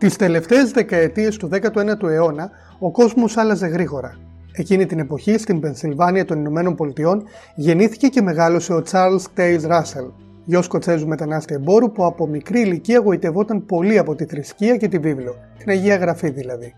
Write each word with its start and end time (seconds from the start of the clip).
Τις 0.00 0.16
τελευταίες 0.16 0.70
δεκαετίες 0.70 1.36
του 1.36 1.48
19ου 1.52 2.08
αιώνα 2.08 2.50
ο 2.78 2.90
κόσμος 2.90 3.36
άλλαζε 3.36 3.66
γρήγορα. 3.66 4.16
Εκείνη 4.52 4.86
την 4.86 4.98
εποχή 4.98 5.38
στην 5.38 5.60
Πενσιλβάνια 5.60 6.24
των 6.24 6.38
Ηνωμένων 6.38 6.74
Πολιτειών 6.74 7.22
γεννήθηκε 7.54 8.06
και 8.06 8.22
μεγάλωσε 8.22 8.72
ο 8.72 8.82
Charles 8.90 9.22
Taze 9.36 9.70
Russell, 9.70 10.12
γιος 10.44 10.64
Σκοτσέζου 10.64 11.06
μετανάστη 11.06 11.54
εμπόρου 11.54 11.92
που 11.92 12.04
από 12.04 12.26
μικρή 12.26 12.60
ηλικία 12.60 12.98
γοητευόταν 12.98 13.66
πολύ 13.66 13.98
από 13.98 14.14
τη 14.14 14.24
θρησκεία 14.24 14.76
και 14.76 14.88
τη 14.88 14.98
βίβλο, 14.98 15.34
την 15.58 15.70
Αγία 15.70 15.96
Γραφή 15.96 16.30
δηλαδή. 16.30 16.74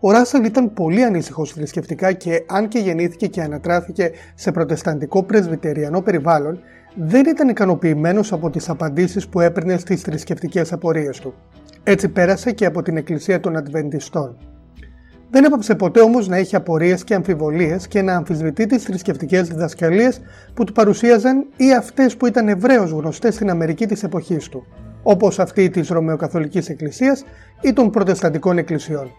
Ο 0.00 0.10
Ράσελ 0.10 0.44
ήταν 0.44 0.72
πολύ 0.72 1.04
ανήσυχος 1.04 1.52
θρησκευτικά 1.52 2.12
και 2.12 2.44
αν 2.48 2.68
και 2.68 2.78
γεννήθηκε 2.78 3.26
και 3.26 3.42
ανατράφηκε 3.42 4.10
σε 4.34 4.52
προτεσταντικό 4.52 5.22
πρεσβυτεριανό 5.22 6.00
περιβάλλον, 6.00 6.60
δεν 6.94 7.24
ήταν 7.26 7.48
ικανοποιημένος 7.48 8.32
από 8.32 8.50
τις 8.50 8.68
απαντήσεις 8.68 9.28
που 9.28 9.40
έπαιρνε 9.40 9.76
στις 9.76 10.00
θρησκευτικές 10.00 10.72
απορίες 10.72 11.20
του. 11.20 11.34
Έτσι 11.84 12.08
πέρασε 12.08 12.52
και 12.52 12.66
από 12.66 12.82
την 12.82 12.96
Εκκλησία 12.96 13.40
των 13.40 13.56
Αντβεντιστών. 13.56 14.36
Δεν 15.30 15.44
έπαψε 15.44 15.74
ποτέ 15.74 16.00
όμως 16.00 16.28
να 16.28 16.36
έχει 16.36 16.56
απορίες 16.56 17.04
και 17.04 17.14
αμφιβολίες 17.14 17.88
και 17.88 18.02
να 18.02 18.14
αμφισβητεί 18.14 18.66
τις 18.66 18.82
θρησκευτικές 18.82 19.48
διδασκαλίες 19.48 20.20
που 20.54 20.64
του 20.64 20.72
παρουσίαζαν 20.72 21.46
ή 21.56 21.74
αυτές 21.74 22.16
που 22.16 22.26
ήταν 22.26 22.48
ευρέως 22.48 22.90
γνωστές 22.90 23.34
στην 23.34 23.50
Αμερική 23.50 23.86
της 23.86 24.02
εποχής 24.02 24.48
του, 24.48 24.66
όπως 25.02 25.38
αυτή 25.38 25.70
της 25.70 25.88
Ρωμαιοκαθολικής 25.88 26.68
Εκκλησίας 26.68 27.24
ή 27.60 27.72
των 27.72 27.90
Προτεσταντικών 27.90 28.58
Εκκλησιών. 28.58 29.10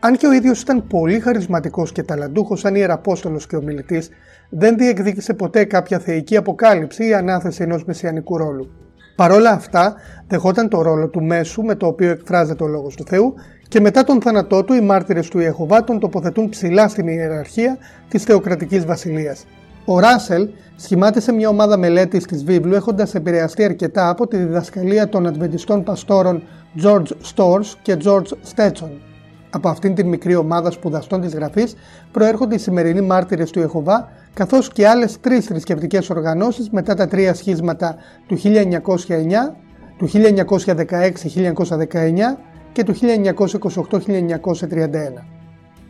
Αν 0.00 0.16
και 0.16 0.26
ο 0.26 0.32
ίδιος 0.32 0.62
ήταν 0.62 0.86
πολύ 0.86 1.20
χαρισματικός 1.20 1.92
και 1.92 2.02
ταλαντούχος 2.02 2.60
σαν 2.60 2.74
ιεραπόστολος 2.74 3.46
και 3.46 3.56
ομιλητή, 3.56 4.02
δεν 4.50 4.76
διεκδίκησε 4.76 5.34
ποτέ 5.34 5.64
κάποια 5.64 5.98
θεϊκή 5.98 6.36
αποκάλυψη 6.36 7.06
ή 7.06 7.14
ανάθεση 7.14 7.62
ενός 7.62 7.84
μεσιανικού 7.84 8.36
ρόλου. 8.36 8.70
Παρόλα 9.20 9.50
αυτά, 9.50 9.94
δεχόταν 10.28 10.68
το 10.68 10.82
ρόλο 10.82 11.08
του 11.08 11.22
μέσου 11.22 11.62
με 11.62 11.74
το 11.74 11.86
οποίο 11.86 12.10
εκφράζεται 12.10 12.64
ο 12.64 12.66
λόγος 12.66 12.94
του 12.94 13.04
Θεού 13.04 13.34
και 13.68 13.80
μετά 13.80 14.04
τον 14.04 14.22
θάνατό 14.22 14.64
του 14.64 14.74
οι 14.74 14.80
μάρτυρες 14.80 15.28
του 15.28 15.38
Ιεχωβά 15.38 15.84
τον 15.84 15.98
τοποθετούν 15.98 16.48
ψηλά 16.48 16.88
στην 16.88 17.08
ιεραρχία 17.08 17.78
της 18.08 18.22
θεοκρατικής 18.22 18.84
βασιλείας. 18.84 19.44
Ο 19.84 19.98
Ράσελ 19.98 20.48
σχημάτισε 20.76 21.32
μια 21.32 21.48
ομάδα 21.48 21.76
μελέτης 21.76 22.24
της 22.24 22.44
βίβλου 22.44 22.74
έχοντας 22.74 23.14
επηρεαστεί 23.14 23.64
αρκετά 23.64 24.08
από 24.08 24.26
τη 24.26 24.36
διδασκαλία 24.36 25.08
των 25.08 25.26
Αδβεντιστών 25.26 25.82
Παστόρων 25.82 26.42
George 26.82 27.12
Storrs 27.34 27.74
και 27.82 27.96
George 28.04 28.32
Stetson. 28.54 29.09
Από 29.50 29.68
αυτήν 29.68 29.94
την 29.94 30.08
μικρή 30.08 30.34
ομάδα 30.34 30.70
σπουδαστών 30.70 31.20
της 31.20 31.34
γραφής 31.34 31.74
προέρχονται 32.12 32.54
οι 32.54 32.58
σημερινοί 32.58 33.00
μάρτυρες 33.00 33.50
του 33.50 33.58
Ιεχωβά 33.58 34.08
καθώς 34.34 34.72
και 34.72 34.88
άλλες 34.88 35.20
τρεις 35.20 35.44
θρησκευτικές 35.44 36.10
οργανώσεις 36.10 36.70
μετά 36.70 36.94
τα 36.94 37.08
τρία 37.08 37.34
σχίσματα 37.34 37.96
του 38.26 38.36
1909, 38.36 39.54
του 39.98 40.08
1916-1919 40.08 42.38
και 42.72 42.84
του 42.84 42.94
1928-1931. 42.94 42.98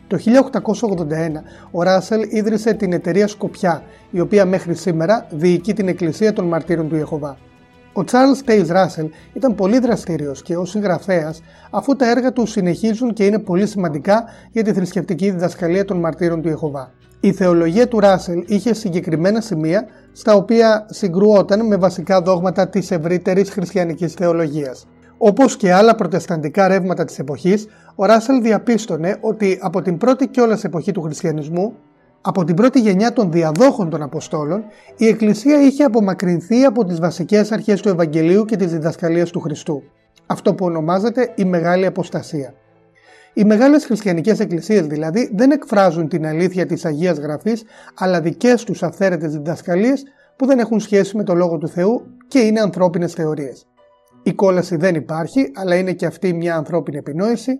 Το 0.07 0.17
1881 0.17 0.21
ο 1.71 1.83
Ράσελ 1.83 2.21
ίδρυσε 2.29 2.73
την 2.73 2.93
εταιρεία 2.93 3.27
Σκοπιά, 3.27 3.83
η 4.11 4.19
οποία 4.19 4.45
μέχρι 4.45 4.75
σήμερα 4.75 5.27
διοικεί 5.29 5.73
την 5.73 5.87
Εκκλησία 5.87 6.33
των 6.33 6.45
Μαρτύρων 6.45 6.89
του 6.89 6.95
Ιεχωβά. 6.95 7.37
Ο 7.93 8.03
Charles 8.11 8.49
Taze 8.49 8.67
Russell 8.67 9.09
ήταν 9.33 9.55
πολύ 9.55 9.79
δραστήριος 9.79 10.41
και 10.41 10.57
ως 10.57 10.69
συγγραφέας 10.69 11.41
αφού 11.71 11.95
τα 11.95 12.09
έργα 12.09 12.33
του 12.33 12.45
συνεχίζουν 12.45 13.13
και 13.13 13.25
είναι 13.25 13.39
πολύ 13.39 13.67
σημαντικά 13.67 14.23
για 14.51 14.63
τη 14.63 14.73
θρησκευτική 14.73 15.29
διδασκαλία 15.29 15.85
των 15.85 15.99
μαρτύρων 15.99 16.41
του 16.41 16.47
Ιεχωβά. 16.47 16.91
Η 17.19 17.31
θεολογία 17.31 17.87
του 17.87 17.99
Ράσελ 17.99 18.43
είχε 18.47 18.73
συγκεκριμένα 18.73 19.41
σημεία 19.41 19.87
στα 20.11 20.33
οποία 20.33 20.85
συγκρουόταν 20.89 21.67
με 21.67 21.75
βασικά 21.75 22.21
δόγματα 22.21 22.69
της 22.69 22.91
ευρύτερης 22.91 23.49
χριστιανικής 23.49 24.13
θεολογίας. 24.13 24.87
Όπως 25.17 25.57
και 25.57 25.73
άλλα 25.73 25.95
προτεσταντικά 25.95 26.67
ρεύματα 26.67 27.05
της 27.05 27.19
εποχής, 27.19 27.67
ο 27.95 28.05
Ράσελ 28.05 28.41
διαπίστωνε 28.41 29.17
ότι 29.21 29.57
από 29.61 29.81
την 29.81 29.97
πρώτη 29.97 30.27
κιόλας 30.27 30.63
εποχή 30.63 30.91
του 30.91 31.01
χριστιανισμού, 31.01 31.73
από 32.21 32.43
την 32.43 32.55
πρώτη 32.55 32.79
γενιά 32.79 33.13
των 33.13 33.31
διαδόχων 33.31 33.89
των 33.89 34.01
Αποστόλων, 34.01 34.63
η 34.97 35.07
Εκκλησία 35.07 35.61
είχε 35.61 35.83
απομακρυνθεί 35.83 36.63
από 36.63 36.85
τις 36.85 36.99
βασικές 36.99 37.51
αρχές 37.51 37.81
του 37.81 37.89
Ευαγγελίου 37.89 38.45
και 38.45 38.55
τη 38.55 38.65
διδασκαλία 38.65 39.25
του 39.25 39.39
Χριστού. 39.39 39.83
Αυτό 40.25 40.53
που 40.53 40.65
ονομάζεται 40.65 41.33
η 41.35 41.45
Μεγάλη 41.45 41.85
Αποστασία. 41.85 42.53
Οι 43.33 43.43
μεγάλες 43.43 43.85
χριστιανικές 43.85 44.39
εκκλησίες 44.39 44.87
δηλαδή 44.87 45.31
δεν 45.35 45.51
εκφράζουν 45.51 46.07
την 46.07 46.25
αλήθεια 46.25 46.65
της 46.65 46.85
Αγίας 46.85 47.17
Γραφής, 47.17 47.63
αλλά 47.95 48.21
δικές 48.21 48.63
τους 48.63 48.83
αυθαίρετες 48.83 49.31
διδασκαλίες 49.31 50.03
που 50.35 50.45
δεν 50.45 50.59
έχουν 50.59 50.79
σχέση 50.79 51.17
με 51.17 51.23
το 51.23 51.33
λόγο 51.33 51.57
του 51.57 51.67
Θεού 51.67 52.03
και 52.27 52.39
είναι 52.39 52.59
ανθρώπινες 52.59 53.13
θεωρίες. 53.13 53.65
Η 54.23 54.33
κόλαση 54.33 54.75
δεν 54.75 54.95
υπάρχει, 54.95 55.51
αλλά 55.55 55.75
είναι 55.75 55.93
και 55.93 56.05
αυτή 56.05 56.33
μια 56.33 56.55
ανθρώπινη 56.55 56.97
επινόηση. 56.97 57.59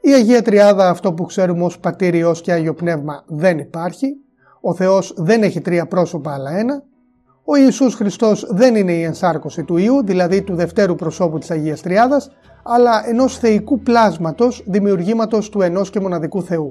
Η 0.00 0.12
Αγία 0.12 0.42
Τριάδα, 0.42 0.88
αυτό 0.88 1.12
που 1.12 1.24
ξέρουμε 1.24 1.64
ως 1.64 1.78
Πατήρ, 1.78 2.14
και 2.40 2.52
Άγιο 2.52 2.74
Πνεύμα, 2.74 3.24
δεν 3.26 3.58
υπάρχει. 3.58 4.16
Ο 4.60 4.74
Θεός 4.74 5.14
δεν 5.16 5.42
έχει 5.42 5.60
τρία 5.60 5.86
πρόσωπα, 5.86 6.34
αλλά 6.34 6.58
ένα. 6.58 6.82
Ο 7.44 7.56
Ιησούς 7.56 7.94
Χριστός 7.94 8.46
δεν 8.50 8.74
είναι 8.74 8.92
η 8.92 9.02
ενσάρκωση 9.02 9.64
του 9.64 9.76
Ιού, 9.76 10.04
δηλαδή 10.04 10.42
του 10.42 10.54
δευτέρου 10.54 10.94
προσώπου 10.94 11.38
της 11.38 11.50
Αγίας 11.50 11.80
Τριάδας, 11.80 12.30
αλλά 12.62 13.08
ενός 13.08 13.38
θεϊκού 13.38 13.80
πλάσματος, 13.80 14.64
δημιουργήματος 14.66 15.48
του 15.48 15.60
ενός 15.60 15.90
και 15.90 16.00
μοναδικού 16.00 16.42
Θεού. 16.42 16.68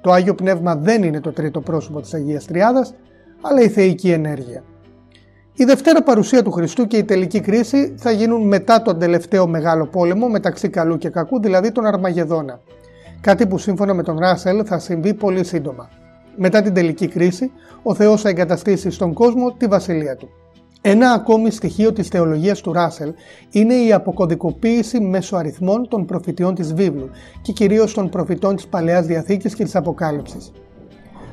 Το 0.00 0.12
Άγιο 0.12 0.34
Πνεύμα 0.34 0.76
δεν 0.76 1.02
είναι 1.02 1.20
το 1.20 1.32
τρίτο 1.32 1.60
πρόσωπο 1.60 2.00
της 2.00 2.14
Αγίας 2.14 2.44
Τριάδας, 2.44 2.94
αλλά 3.40 3.60
η 3.60 3.68
θεϊκή 3.68 4.10
ενέργεια. 4.10 4.62
Η 5.56 5.64
δευτέρα 5.64 6.02
παρουσία 6.02 6.42
του 6.42 6.50
Χριστού 6.50 6.86
και 6.86 6.96
η 6.96 7.04
τελική 7.04 7.40
κρίση 7.40 7.94
θα 7.96 8.10
γίνουν 8.10 8.46
μετά 8.46 8.82
τον 8.82 8.98
τελευταίο 8.98 9.46
μεγάλο 9.46 9.86
πόλεμο 9.86 10.28
μεταξύ 10.28 10.68
καλού 10.68 10.98
και 10.98 11.08
κακού, 11.08 11.40
δηλαδή 11.40 11.72
τον 11.72 11.86
Αρμαγεδόνα. 11.86 12.60
Κάτι 13.20 13.46
που 13.46 13.58
σύμφωνα 13.58 13.94
με 13.94 14.02
τον 14.02 14.18
Ράσελ 14.18 14.62
θα 14.66 14.78
συμβεί 14.78 15.14
πολύ 15.14 15.44
σύντομα. 15.44 15.88
Μετά 16.36 16.62
την 16.62 16.74
τελική 16.74 17.08
κρίση, 17.08 17.50
ο 17.82 17.94
Θεός 17.94 18.20
θα 18.20 18.28
εγκαταστήσει 18.28 18.90
στον 18.90 19.12
κόσμο 19.12 19.52
τη 19.52 19.66
βασιλεία 19.66 20.16
του. 20.16 20.28
Ένα 20.80 21.10
ακόμη 21.10 21.50
στοιχείο 21.50 21.92
της 21.92 22.08
θεολογίας 22.08 22.60
του 22.60 22.72
Ράσελ 22.72 23.12
είναι 23.50 23.74
η 23.74 23.92
αποκωδικοποίηση 23.92 25.00
μέσω 25.00 25.36
αριθμών 25.36 25.88
των 25.88 26.04
προφητιών 26.04 26.54
της 26.54 26.74
βίβλου 26.74 27.10
και 27.42 27.52
κυρίως 27.52 27.94
των 27.94 28.08
προφητών 28.08 28.56
της 28.56 28.66
Παλαιάς 28.66 29.06
Διαθήκης 29.06 29.54
και 29.54 29.64
της 29.64 29.76
Αποκάλυψης. 29.76 30.52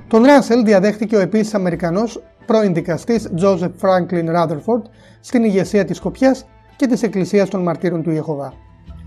Τον 0.08 0.24
Ράσελ 0.24 0.64
διαδέχτηκε 0.64 1.16
ο 1.16 1.20
επίσης 1.20 1.54
Αμερικανός 1.54 2.22
πρώην 2.46 2.74
δικαστής 2.74 3.30
Joseph 3.42 3.72
Franklin 3.82 4.36
Rutherford 4.36 4.82
στην 5.20 5.44
ηγεσία 5.44 5.86
της 5.86 5.98
Σκοπιάς 5.98 6.46
και 6.76 6.88
της 6.88 7.04
Εκκλησίας 7.04 7.50
των 7.50 7.62
Μαρτύρων 7.62 8.04
του 8.04 8.12
Ιεχωβά. 8.12 8.54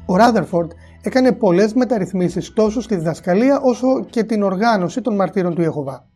Ο 0.06 0.15
Rutherford 0.15 0.69
έκανε 1.03 1.33
πολλές 1.33 1.72
μεταρρυθμίσεις 1.72 2.53
τόσο 2.53 2.81
στη 2.81 2.97
διδασκαλία 2.97 3.61
όσο 3.62 4.05
και 4.11 4.25
την 4.25 4.43
οργάνωση 4.43 5.00
των 5.00 5.15
Μαρτύρων 5.15 5.55
του 5.55 5.62
Ιεχωβά. 5.62 6.06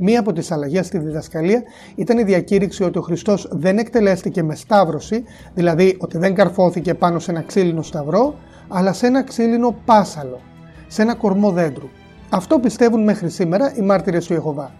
Μία 0.00 0.20
από 0.20 0.32
τις 0.32 0.50
αλλαγές 0.50 0.86
στη 0.86 0.98
διδασκαλία 0.98 1.62
ήταν 1.94 2.18
η 2.18 2.22
διακήρυξη 2.22 2.84
ότι 2.84 2.98
ο 2.98 3.02
Χριστός 3.02 3.48
δεν 3.50 3.78
εκτελέστηκε 3.78 4.42
με 4.42 4.54
σταύρωση, 4.54 5.24
δηλαδή 5.54 5.96
ότι 6.00 6.18
δεν 6.18 6.34
καρφώθηκε 6.34 6.94
πάνω 6.94 7.18
σε 7.18 7.30
ένα 7.30 7.42
ξύλινο 7.42 7.82
σταυρό, 7.82 8.34
αλλά 8.68 8.92
σε 8.92 9.06
ένα 9.06 9.22
ξύλινο 9.22 9.76
πάσαλο, 9.84 10.40
σε 10.86 11.02
ένα 11.02 11.14
κορμό 11.14 11.50
δέντρου. 11.50 11.88
Αυτό 12.30 12.58
πιστεύουν 12.58 13.02
μέχρι 13.02 13.30
σήμερα 13.30 13.72
οι 13.76 13.80
μάρτυρες 13.80 14.26
του 14.26 14.32
Ιεχωβά. 14.32 14.72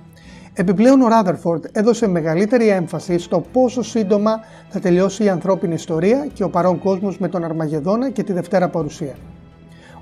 Επιπλέον 0.60 1.00
ο 1.00 1.08
Ράδερφορντ 1.08 1.64
έδωσε 1.72 2.08
μεγαλύτερη 2.08 2.68
έμφαση 2.68 3.18
στο 3.18 3.42
πόσο 3.52 3.82
σύντομα 3.82 4.40
θα 4.68 4.80
τελειώσει 4.80 5.24
η 5.24 5.28
ανθρώπινη 5.28 5.74
ιστορία 5.74 6.26
και 6.32 6.44
ο 6.44 6.50
παρόν 6.50 6.78
κόσμος 6.78 7.18
με 7.18 7.28
τον 7.28 7.44
Αρμαγεδόνα 7.44 8.10
και 8.10 8.22
τη 8.22 8.32
Δευτέρα 8.32 8.68
Παρουσία. 8.68 9.14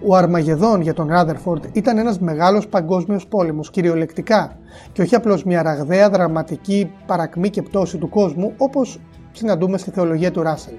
Ο 0.07 0.17
Αρμαγεδόν 0.17 0.81
για 0.81 0.95
τον 0.95 1.09
Ράδερφορντ 1.09 1.65
ήταν 1.73 1.99
ένας 1.99 2.19
μεγάλος 2.19 2.69
παγκόσμιος 2.69 3.27
πόλεμος 3.27 3.71
κυριολεκτικά 3.71 4.59
και 4.93 5.03
όχι 5.03 5.15
απλώς 5.15 5.45
μια 5.45 5.63
ραγδαία 5.63 6.11
δραματική 6.11 6.93
παρακμή 7.07 7.51
και 7.51 7.63
πτώση 7.63 7.99
του 7.99 8.09
κόσμου 8.09 8.53
όπως 8.57 9.01
συναντούμε 9.33 9.79
στη 9.79 9.91
θεολογία 9.91 10.31
του 10.31 10.43
Ράσελ. 10.43 10.75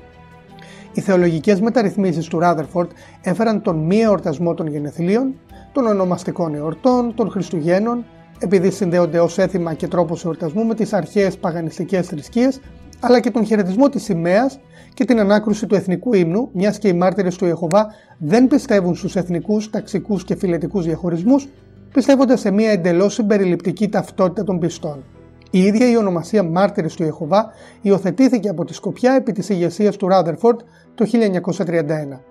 Οι 0.93 1.01
θεολογικές 1.01 1.61
μεταρρυθμίσεις 1.61 2.27
του 2.27 2.39
Ράδερφορντ 2.39 2.89
έφεραν 3.21 3.61
τον 3.61 3.77
μη 3.85 3.99
εορτασμό 3.99 4.53
των 4.53 4.67
γενεθλίων, 4.67 5.33
των 5.71 5.85
ονομαστικών 5.85 6.55
εορτών, 6.55 7.13
των 7.15 7.29
Χριστουγέννων 7.29 8.05
επειδή 8.39 8.71
συνδέονται 8.71 9.19
ως 9.19 9.37
έθιμα 9.37 9.73
και 9.73 9.87
τρόπος 9.87 10.25
εορτασμού 10.25 10.65
με 10.65 10.75
τις 10.75 10.93
αρχαίες 10.93 11.37
παγανιστικές 11.37 12.07
θρησκείες, 12.07 12.59
αλλά 12.99 13.19
και 13.19 13.31
τον 13.31 13.45
χαιρετισμό 13.45 13.89
της 13.89 14.03
σημαίας 14.03 14.59
και 14.93 15.05
την 15.05 15.19
ανάκρουση 15.19 15.65
του 15.65 15.75
εθνικού 15.75 16.13
ύμνου, 16.13 16.49
μιας 16.53 16.77
και 16.77 16.87
οι 16.87 16.93
μάρτυρες 16.93 17.35
του 17.35 17.45
Ιεχωβά 17.45 17.87
δεν 18.17 18.47
πιστεύουν 18.47 18.95
στους 18.95 19.15
εθνικούς, 19.15 19.69
ταξικούς 19.69 20.23
και 20.23 20.35
φιλετικούς 20.35 20.85
διαχωρισμούς, 20.85 21.47
πιστεύοντας 21.93 22.39
σε 22.39 22.51
μια 22.51 22.71
εντελώς 22.71 23.13
συμπεριληπτική 23.13 23.89
ταυτότητα 23.89 24.43
των 24.43 24.59
πιστών. 24.59 25.03
Η 25.51 25.63
ίδια 25.63 25.89
η 25.89 25.97
ονομασία 25.97 26.43
μάρτυρες 26.43 26.95
του 26.95 27.03
Ιεχωβά 27.03 27.51
υιοθετήθηκε 27.81 28.49
από 28.49 28.65
τη 28.65 28.73
Σκοπιά 28.73 29.13
επί 29.13 29.31
της 29.31 29.49
ηγεσίας 29.49 29.95
του 29.95 30.07
Ράδερφορντ 30.07 30.59
το 30.95 31.05
1931. 31.05 32.21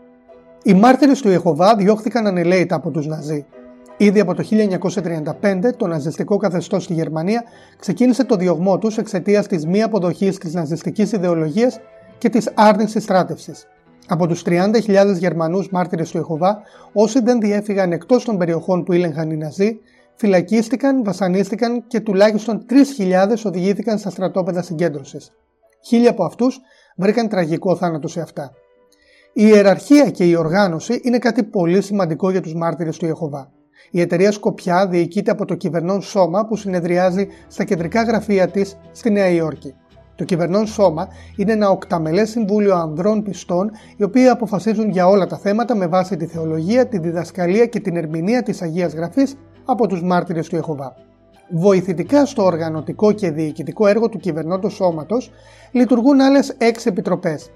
Οι 0.63 0.75
μάρτυρες 0.75 1.21
του 1.21 1.29
Ιεχωβά 1.29 1.77
διώχθηκαν 1.77 2.27
ανελαίητα 2.27 2.75
από 2.75 2.91
τους 2.91 3.07
Ναζί. 3.07 3.47
Ήδη 3.99 4.21
από 4.21 4.35
το 4.35 4.45
1935 5.43 5.73
το 5.77 5.87
ναζιστικό 5.87 6.37
καθεστώς 6.37 6.85
στη 6.85 6.95
Γερμανία 6.95 7.45
ξεκίνησε 7.79 8.25
το 8.25 8.37
διωγμό 8.37 8.79
τους 8.79 8.99
εξαιτίας 8.99 9.47
της 9.47 9.67
μη 9.67 9.83
αποδοχής 9.83 10.39
της 10.39 10.55
ναζιστικής 10.55 11.13
ιδεολογίας 11.13 11.81
και 12.19 12.29
της 12.29 12.51
άρνησης 12.55 13.03
στράτευσης. 13.03 13.67
Από 14.09 14.27
τους 14.27 14.43
30.000 14.47 15.17
Γερμανούς 15.19 15.71
μάρτυρες 15.71 16.11
του 16.11 16.17
Ιεχωβά, 16.17 16.63
όσοι 16.93 17.21
δεν 17.21 17.41
διέφυγαν 17.41 17.93
εκτός 17.93 18.25
των 18.25 18.39
περιοχών 18.39 18.85
που 18.85 18.93
ήλεγχαν 18.93 19.31
οι 19.31 19.37
Ναζί, 19.37 19.79
φυλακίστηκαν, 20.15 21.05
βασανίστηκαν 21.05 21.87
και 21.87 22.01
τουλάχιστον 22.01 22.67
3.000 22.67 23.45
οδηγήθηκαν 23.45 23.99
στα 23.99 24.11
στρατόπεδα 24.11 24.63
συγκέντρωσης. 24.63 25.33
Χίλια 25.85 26.11
από 26.11 26.25
αυτούς 26.25 26.61
βρήκαν 26.97 27.29
τραγικό 27.29 27.77
θάνατο 27.77 28.09
σε 28.09 28.21
αυτά. 28.21 28.53
Η 29.33 29.43
ιεραρχία 29.45 30.11
και 30.11 30.25
η 30.25 30.35
οργάνωση 30.35 31.01
είναι 31.03 31.19
κάτι 31.19 31.45
πολύ 31.45 31.83
σημαντικό 31.83 32.31
για 32.31 32.41
τους 32.41 32.55
μάρτυρες 32.55 32.97
του 32.97 33.07
Ιεχωβά. 33.07 33.56
Η 33.91 34.01
εταιρεία 34.01 34.33
Σκοπιά 34.33 34.87
διοικείται 34.89 35.31
από 35.31 35.45
το 35.45 35.55
κυβερνών 35.55 36.03
σώμα 36.03 36.47
που 36.47 36.57
συνεδριάζει 36.57 37.27
στα 37.49 37.65
κεντρικά 37.65 38.03
γραφεία 38.03 38.49
της 38.49 38.79
στη 38.93 39.11
Νέα 39.11 39.29
Υόρκη. 39.29 39.75
Το 40.15 40.25
κυβερνών 40.25 40.67
σώμα 40.67 41.09
είναι 41.37 41.53
ένα 41.53 41.71
οκταμελέ 41.71 42.25
συμβούλιο 42.25 42.75
ανδρών 42.75 43.23
πιστών, 43.23 43.71
οι 43.97 44.03
οποίοι 44.03 44.27
αποφασίζουν 44.29 44.91
για 44.91 45.07
όλα 45.07 45.27
τα 45.27 45.39
θέματα 45.39 45.77
με 45.77 45.87
βάση 45.87 46.17
τη 46.17 46.27
θεολογία, 46.27 46.87
τη 46.87 46.99
διδασκαλία 46.99 47.67
και 47.67 47.81
την 47.81 47.97
ερμηνεία 47.97 48.43
της 48.43 48.63
Αγίας 48.63 48.95
Γραφής 48.95 49.35
από 49.65 49.87
τους 49.87 50.03
μάρτυρες 50.03 50.49
του 50.49 50.55
Ιεχωβά. 50.55 50.95
Βοηθητικά 51.51 52.27
στο 52.27 52.45
οργανωτικό 52.45 53.13
και 53.13 53.31
διοικητικό 53.31 53.87
έργο 53.87 54.09
του 54.09 54.19
κυβερνώντος 54.19 54.75
σώματος 54.75 55.31
λειτουργούν 55.71 56.21
άλλες 56.21 56.57
6 56.59 56.87
επιτροπές. 56.87 57.51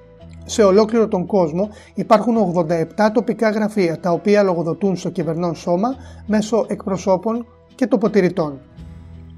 Σε 0.50 0.62
ολόκληρο 0.62 1.08
τον 1.08 1.26
κόσμο 1.26 1.68
υπάρχουν 1.94 2.54
87 2.54 3.10
τοπικά 3.14 3.50
γραφεία 3.50 4.00
τα 4.00 4.10
οποία 4.10 4.42
λογοδοτούν 4.42 4.96
στο 4.96 5.10
κυβερνών 5.10 5.54
σώμα 5.54 5.88
μέσω 6.26 6.64
εκπροσώπων 6.68 7.46
και 7.74 7.86
τοποτηρητών. 7.86 8.58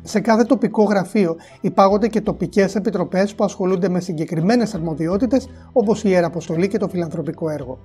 Σε 0.02 0.20
κάθε 0.20 0.44
τοπικό 0.44 0.82
γραφείο 0.82 1.36
υπάγονται 1.60 2.08
και 2.08 2.20
τοπικές 2.20 2.74
επιτροπές 2.74 3.34
που 3.34 3.44
ασχολούνται 3.44 3.88
με 3.88 4.00
συγκεκριμένες 4.00 4.74
αρμοδιότητες 4.74 5.48
όπως 5.72 6.04
η 6.04 6.08
Ιεραποστολή 6.10 6.68
και 6.68 6.78
το 6.78 6.88
φιλανθρωπικό 6.88 7.48
έργο. 7.48 7.78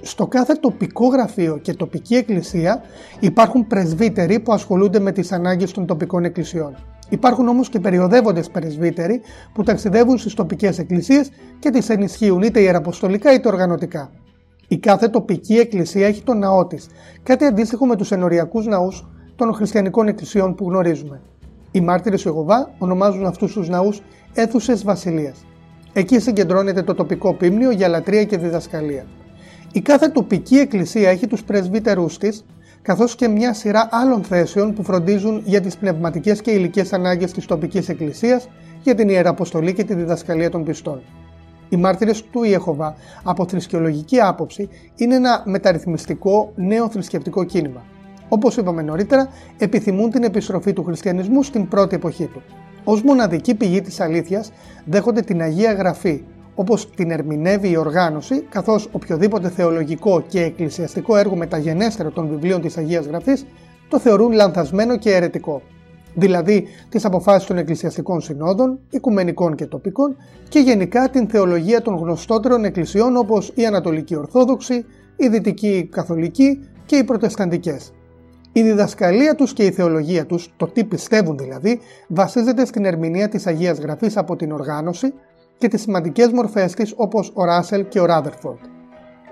Στο 0.00 0.26
κάθε 0.26 0.54
τοπικό 0.54 1.06
γραφείο 1.06 1.56
και 1.56 1.74
τοπική 1.74 2.14
εκκλησία 2.14 2.82
υπάρχουν 3.20 3.66
πρεσβύτεροι 3.66 4.40
που 4.40 4.52
ασχολούνται 4.52 4.98
με 4.98 5.12
τις 5.12 5.32
ανάγκες 5.32 5.72
των 5.72 5.86
τοπικών 5.86 6.24
εκκλησιών. 6.24 6.74
Υπάρχουν 7.08 7.48
όμως 7.48 7.68
και 7.68 7.80
περιοδεύοντες 7.80 8.50
πρεσβύτεροι 8.50 9.20
που 9.52 9.62
ταξιδεύουν 9.62 10.18
στις 10.18 10.34
τοπικές 10.34 10.78
εκκλησίες 10.78 11.30
και 11.58 11.70
τις 11.70 11.88
ενισχύουν 11.88 12.42
είτε 12.42 12.60
ιεραποστολικά 12.60 13.32
είτε 13.32 13.48
οργανωτικά. 13.48 14.10
Η 14.68 14.78
κάθε 14.78 15.08
τοπική 15.08 15.54
εκκλησία 15.54 16.06
έχει 16.06 16.22
τον 16.22 16.38
ναό 16.38 16.66
της, 16.66 16.86
κάτι 17.22 17.44
αντίστοιχο 17.44 17.86
με 17.86 17.96
τους 17.96 18.10
ενοριακούς 18.10 18.66
ναούς 18.66 19.06
των 19.36 19.54
χριστιανικών 19.54 20.08
εκκλησιών 20.08 20.54
που 20.54 20.68
γνωρίζουμε. 20.68 21.20
Οι 21.70 21.80
μάρτυρες 21.80 22.22
του 22.22 22.28
Ιεχωβά 22.28 22.74
ονομάζουν 22.78 23.26
αυτούς 23.26 23.52
τους 23.52 23.68
ναούς 23.68 24.02
αίθουσες 24.34 24.84
βασιλείας. 24.84 25.44
Εκεί 25.92 26.18
συγκεντρώνεται 26.18 26.82
το 26.82 26.94
τοπικό 26.94 27.34
πίμνιο 27.34 27.70
για 27.70 27.88
λατρεία 27.88 28.24
και 28.24 28.38
διδασκαλία. 28.38 29.06
Η 29.72 29.80
κάθε 29.80 30.08
τοπική 30.08 30.56
εκκλησία 30.56 31.10
έχει 31.10 31.26
τους 31.26 31.44
πρεσβύτερούς 31.44 32.18
της, 32.18 32.44
καθώς 32.82 33.14
και 33.14 33.28
μια 33.28 33.52
σειρά 33.54 33.88
άλλων 33.90 34.22
θέσεων 34.22 34.74
που 34.74 34.82
φροντίζουν 34.82 35.42
για 35.44 35.60
τις 35.60 35.76
πνευματικές 35.76 36.40
και 36.40 36.50
υλικές 36.50 36.92
ανάγκες 36.92 37.32
της 37.32 37.46
τοπικής 37.46 37.88
εκκλησίας, 37.88 38.48
για 38.82 38.94
την 38.94 39.08
Ιεραποστολή 39.08 39.72
και 39.72 39.84
τη 39.84 39.94
διδασκαλία 39.94 40.50
των 40.50 40.64
πιστών. 40.64 41.02
Οι 41.68 41.76
μάρτυρες 41.76 42.24
του 42.24 42.42
Ιεχωβά, 42.42 42.96
από 43.22 43.46
θρησκεολογική 43.48 44.20
άποψη, 44.20 44.68
είναι 44.96 45.14
ένα 45.14 45.42
μεταρρυθμιστικό 45.46 46.52
νέο 46.54 46.90
θρησκευτικό 46.90 47.44
κίνημα. 47.44 47.82
Όπως 48.28 48.56
είπαμε 48.56 48.82
νωρίτερα, 48.82 49.28
επιθυμούν 49.58 50.10
την 50.10 50.22
επιστροφή 50.22 50.72
του 50.72 50.84
χριστιανισμού 50.84 51.42
στην 51.42 51.68
πρώτη 51.68 51.94
εποχή 51.94 52.26
του. 52.26 52.42
Ως 52.84 53.02
μοναδική 53.02 53.54
πηγή 53.54 53.80
της 53.80 54.00
αλήθειας 54.00 54.52
δέχονται 54.84 55.20
την 55.20 55.42
Αγία 55.42 55.72
Γραφή, 55.72 56.22
όπως 56.60 56.90
την 56.90 57.10
ερμηνεύει 57.10 57.70
η 57.70 57.76
οργάνωση, 57.76 58.40
καθώς 58.40 58.88
οποιοδήποτε 58.92 59.48
θεολογικό 59.48 60.24
και 60.28 60.42
εκκλησιαστικό 60.42 61.16
έργο 61.16 61.36
μεταγενέστερο 61.36 62.10
των 62.10 62.28
βιβλίων 62.28 62.60
της 62.60 62.76
Αγίας 62.76 63.06
Γραφής 63.06 63.46
το 63.88 63.98
θεωρούν 63.98 64.32
λανθασμένο 64.32 64.96
και 64.96 65.14
αιρετικό. 65.14 65.62
Δηλαδή 66.14 66.66
τις 66.88 67.04
αποφάσεις 67.04 67.48
των 67.48 67.58
εκκλησιαστικών 67.58 68.20
συνόδων, 68.20 68.78
οικουμενικών 68.90 69.54
και 69.54 69.66
τοπικών 69.66 70.16
και 70.48 70.58
γενικά 70.58 71.08
την 71.08 71.28
θεολογία 71.28 71.82
των 71.82 71.96
γνωστότερων 71.96 72.64
εκκλησιών 72.64 73.16
όπως 73.16 73.52
η 73.54 73.66
Ανατολική 73.66 74.16
Ορθόδοξη, 74.16 74.84
η 75.16 75.28
Δυτική 75.28 75.88
Καθολική 75.90 76.68
και 76.86 76.96
οι 76.96 77.04
Προτεσταντικές. 77.04 77.92
Η 78.52 78.62
διδασκαλία 78.62 79.34
τους 79.34 79.52
και 79.52 79.64
η 79.64 79.70
θεολογία 79.70 80.26
τους, 80.26 80.52
το 80.56 80.66
τι 80.66 80.84
πιστεύουν 80.84 81.38
δηλαδή, 81.38 81.80
βασίζεται 82.08 82.64
στην 82.64 82.84
ερμηνεία 82.84 83.28
της 83.28 83.46
Αγίας 83.46 83.78
Γραφής 83.78 84.16
από 84.16 84.36
την 84.36 84.52
οργάνωση 84.52 85.12
και 85.58 85.68
τις 85.68 85.80
σημαντικές 85.80 86.32
μορφές 86.32 86.74
της 86.74 86.94
όπως 86.96 87.32
ο 87.34 87.44
Ράσελ 87.44 87.88
και 87.88 88.00
ο 88.00 88.04
Ράδερφορντ. 88.04 88.58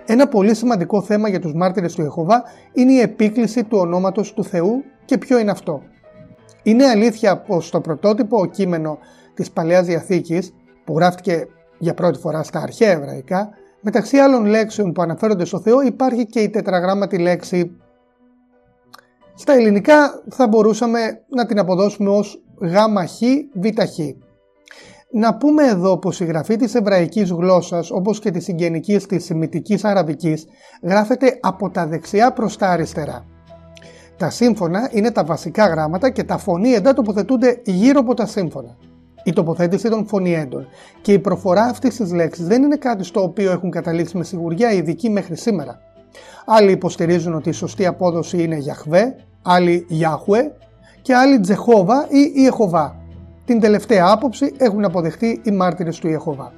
Ένα 0.07 0.29
πολύ 0.29 0.55
σημαντικό 0.55 1.03
θέμα 1.03 1.29
για 1.29 1.41
τους 1.41 1.55
μάρτυρες 1.55 1.95
του 1.95 2.03
Ιεχωβά 2.03 2.43
είναι 2.73 2.93
η 2.93 3.01
επίκληση 3.01 3.65
του 3.65 3.79
ονόματος 3.79 4.35
του 4.35 4.45
Θεού 4.45 4.85
και 5.05 5.19
ποιο 5.19 5.39
είναι 5.39 5.51
αυτό. 5.51 5.83
Είναι 6.63 6.87
αλήθεια 6.87 7.41
πως 7.41 7.71
το 7.71 7.81
πρωτότυπο 7.81 8.47
κείμενο 8.47 8.99
της 9.35 9.51
Παλαιάς 9.51 9.87
Διαθήκης 9.87 10.55
που 10.85 10.97
γράφτηκε 10.97 11.47
για 11.79 11.95
πρώτη 11.95 12.19
φορά 12.19 12.43
στα 12.43 12.61
αρχαία 12.61 12.91
εβραϊκά 12.91 13.49
μεταξύ 13.81 14.17
άλλων 14.17 14.45
λέξεων 14.45 14.93
που 14.93 15.03
αναφέρονται 15.03 15.45
στο 15.45 15.61
Θεό 15.61 15.83
υπάρχει 15.83 16.27
και 16.27 16.41
η 16.41 16.51
τετραγράμματη 16.51 17.19
λέξη 17.19 17.77
στα 19.39 19.53
ελληνικά 19.53 20.23
θα 20.31 20.49
μπορούσαμε 20.49 21.25
να 21.29 21.47
την 21.47 21.59
αποδώσουμε 21.59 22.11
ως 22.11 22.43
ΓΧ 22.61 23.21
ΒΧ. 23.55 23.99
Να 25.19 25.37
πούμε 25.37 25.65
εδώ 25.65 25.99
πως 25.99 26.21
η 26.21 26.25
γραφή 26.25 26.57
της 26.57 26.75
εβραϊκής 26.75 27.31
γλώσσας 27.31 27.91
όπως 27.91 28.19
και 28.19 28.31
της 28.31 28.45
συγγενικής 28.45 29.07
της 29.07 29.25
σημιτικής 29.25 29.85
αραβικής 29.85 30.47
γράφεται 30.83 31.39
από 31.41 31.71
τα 31.71 31.87
δεξιά 31.87 32.33
προς 32.33 32.57
τα 32.57 32.69
αριστερά. 32.69 33.25
Τα 34.17 34.31
σύμφωνα 34.31 34.91
είναι 34.93 35.11
τα 35.11 35.25
βασικά 35.25 35.67
γράμματα 35.67 36.11
και 36.11 36.25
τα 36.25 36.39
φωνήεντα 36.39 36.93
τοποθετούνται 36.93 37.61
γύρω 37.65 38.01
από 38.01 38.15
τα 38.15 38.27
σύμφωνα. 38.27 38.77
Η 39.25 39.33
τοποθέτηση 39.33 39.89
των 39.89 40.07
φωνιέντων 40.07 40.67
και 41.03 41.13
η 41.13 41.19
προφορά 41.19 41.63
αυτής 41.63 41.97
της 41.97 42.13
λέξης 42.13 42.47
δεν 42.47 42.63
είναι 42.63 42.77
κάτι 42.77 43.05
στο 43.05 43.23
οποίο 43.23 43.51
έχουν 43.51 43.71
καταλήξει 43.71 44.17
με 44.17 44.25
σιγουριά 44.25 44.73
οι 44.73 44.77
ειδικοί 44.77 45.11
μέχρι 45.11 45.37
σήμερα. 45.37 45.79
Άλλοι 46.47 46.71
υποστηρίζουν 46.71 47.35
ότι 47.35 47.49
η 47.49 47.53
σωστή 47.53 47.87
απόδοση 47.87 48.43
είναι 48.43 48.57
Γιαχβέ, 48.57 49.17
άλλοι 49.43 49.87
Γιάχουε 49.89 50.53
και 51.03 51.15
άλλοι 51.15 51.41
Τζεχόβα 51.41 52.07
ή 52.09 52.33
Ιεχωβά. 52.35 53.06
Την 53.47 53.61
τελευταία 53.61 54.11
άποψη 54.11 54.53
έχουν 54.57 54.85
αποδεχτεί 54.85 55.41
οι 55.45 55.51
μάρτυρες 55.51 55.99
του 55.99 56.09
Ιεχωβά. 56.09 56.53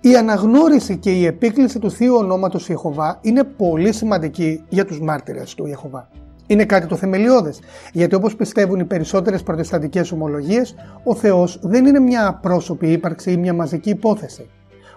Η 0.00 0.16
αναγνώριση 0.16 0.96
και 0.96 1.10
η 1.10 1.26
επίκληση 1.26 1.78
του 1.78 1.90
Θείου 1.90 2.14
Ονόματος 2.14 2.68
Ιεχωβά 2.68 3.18
είναι 3.22 3.44
πολύ 3.44 3.92
σημαντική 3.92 4.64
για 4.68 4.84
τους 4.84 5.00
μάρτυρες 5.00 5.54
του 5.54 5.66
Ιεχωβά. 5.66 6.08
Είναι 6.46 6.64
κάτι 6.64 6.86
το 6.86 6.96
θεμελιώδες, 6.96 7.60
γιατί 7.92 8.14
όπως 8.14 8.36
πιστεύουν 8.36 8.80
οι 8.80 8.84
περισσότερες 8.84 9.42
προτεσταντικές 9.42 10.12
ομολογίες, 10.12 10.74
ο 11.04 11.14
Θεός 11.14 11.58
δεν 11.62 11.86
είναι 11.86 12.00
μια 12.00 12.26
απρόσωπη 12.26 12.92
ύπαρξη 12.92 13.32
ή 13.32 13.36
μια 13.36 13.54
μαζική 13.54 13.90
υπόθεση. 13.90 14.48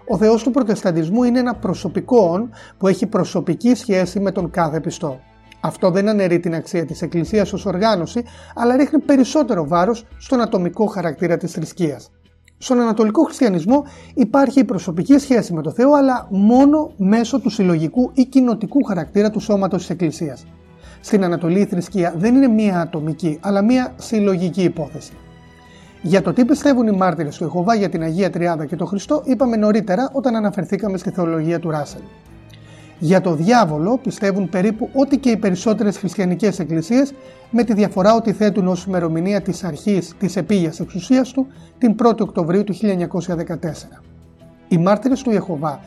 Ο 0.07 0.17
Θεός 0.17 0.43
του 0.43 0.51
προτεσταντισμού 0.51 1.23
είναι 1.23 1.39
ένα 1.39 1.55
προσωπικό 1.55 2.49
που 2.77 2.87
έχει 2.87 3.05
προσωπική 3.05 3.75
σχέση 3.75 4.19
με 4.19 4.31
τον 4.31 4.49
κάθε 4.49 4.79
πιστό. 4.79 5.19
Αυτό 5.61 5.91
δεν 5.91 6.09
αναιρεί 6.09 6.39
την 6.39 6.55
αξία 6.55 6.85
της 6.85 7.01
Εκκλησίας 7.01 7.53
ως 7.53 7.65
οργάνωση, 7.65 8.23
αλλά 8.55 8.75
ρίχνει 8.75 8.99
περισσότερο 8.99 9.67
βάρος 9.67 10.05
στον 10.17 10.41
ατομικό 10.41 10.85
χαρακτήρα 10.85 11.37
της 11.37 11.51
θρησκείας. 11.51 12.11
Στον 12.57 12.79
Ανατολικό 12.79 13.23
Χριστιανισμό 13.23 13.85
υπάρχει 14.13 14.59
η 14.59 14.63
προσωπική 14.63 15.17
σχέση 15.17 15.53
με 15.53 15.61
το 15.61 15.71
Θεό, 15.71 15.93
αλλά 15.93 16.27
μόνο 16.29 16.91
μέσω 16.97 17.39
του 17.39 17.49
συλλογικού 17.49 18.11
ή 18.13 18.25
κοινοτικού 18.25 18.83
χαρακτήρα 18.83 19.29
του 19.29 19.39
σώματος 19.39 19.79
της 19.79 19.89
Εκκλησίας. 19.89 20.45
Στην 21.01 21.23
Ανατολή 21.23 21.59
η 21.59 21.65
θρησκεία 21.65 22.13
δεν 22.17 22.35
είναι 22.35 22.47
μία 22.47 22.79
ατομική, 22.81 23.39
αλλά 23.41 23.61
μία 23.61 23.93
συλλογική 23.97 24.63
υπόθεση. 24.63 25.11
Για 26.01 26.21
το 26.21 26.33
τι 26.33 26.45
πιστεύουν 26.45 26.87
οι 26.87 26.91
μάρτυρες 26.91 27.37
του 27.37 27.43
Ιεχωβά 27.43 27.75
για 27.75 27.89
την 27.89 28.01
Αγία 28.01 28.29
Τριάδα 28.29 28.65
και 28.65 28.75
τον 28.75 28.87
Χριστό 28.87 29.21
είπαμε 29.25 29.55
νωρίτερα 29.55 30.09
όταν 30.13 30.35
αναφερθήκαμε 30.35 30.97
στη 30.97 31.09
θεολογία 31.09 31.59
του 31.59 31.69
Ράσελ. 31.69 32.01
Για 33.03 33.21
το 33.21 33.35
διάβολο 33.35 33.97
πιστεύουν 33.97 34.49
περίπου 34.49 34.89
ό,τι 34.93 35.17
και 35.17 35.29
οι 35.29 35.37
περισσότερες 35.37 35.97
χριστιανικές 35.97 36.59
εκκλησίες 36.59 37.13
με 37.51 37.63
τη 37.63 37.73
διαφορά 37.73 38.15
ότι 38.15 38.31
θέτουν 38.33 38.67
ως 38.67 38.83
ημερομηνία 38.85 39.41
της 39.41 39.63
αρχής 39.63 40.13
της 40.19 40.35
επίγειας 40.35 40.79
εξουσίας 40.79 41.31
του 41.31 41.47
την 41.77 41.95
1η 42.03 42.19
Οκτωβρίου 42.19 42.63
του 42.63 42.73
1914. 42.73 44.01
Οι 44.67 44.77
μάρτυρες 44.77 45.21
του 45.21 45.31
Ιεχωβά 45.31 45.79